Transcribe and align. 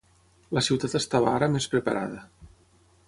La 0.57 0.63
ciutat 0.67 0.95
estava 0.99 1.33
ara 1.33 1.51
més 1.57 1.67
preparada. 1.75 2.25